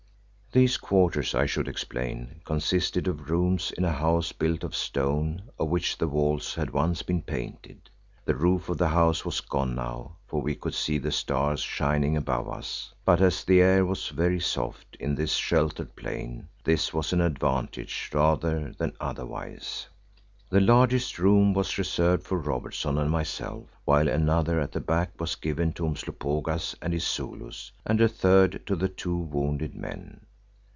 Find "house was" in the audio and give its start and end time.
8.89-9.39